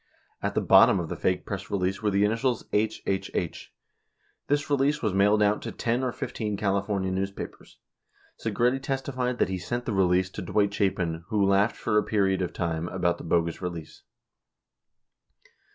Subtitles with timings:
[0.41, 3.67] At the bot tom of the fake press release were the initials HHH.
[4.47, 7.77] This release was mailed out to 10 or 15 California newspapers.
[8.43, 12.03] 85 Segretti testified that he sent the release to Dwight Chapin, who "laughed for a
[12.03, 14.01] period of time" about the bogus release.